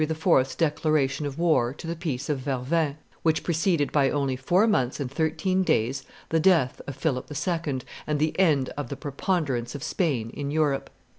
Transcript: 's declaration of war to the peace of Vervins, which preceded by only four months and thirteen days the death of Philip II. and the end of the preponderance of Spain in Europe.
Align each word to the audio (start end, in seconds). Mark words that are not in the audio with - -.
's 0.25 0.55
declaration 0.55 1.27
of 1.27 1.37
war 1.37 1.75
to 1.75 1.85
the 1.85 1.95
peace 1.95 2.27
of 2.27 2.39
Vervins, 2.39 2.95
which 3.21 3.43
preceded 3.43 3.91
by 3.91 4.09
only 4.09 4.35
four 4.35 4.65
months 4.65 4.99
and 4.99 5.11
thirteen 5.11 5.61
days 5.61 6.01
the 6.29 6.39
death 6.39 6.81
of 6.87 6.95
Philip 6.95 7.27
II. 7.31 7.81
and 8.07 8.17
the 8.17 8.33
end 8.39 8.69
of 8.75 8.89
the 8.89 8.95
preponderance 8.97 9.75
of 9.75 9.83
Spain 9.83 10.31
in 10.31 10.49
Europe. 10.49 10.89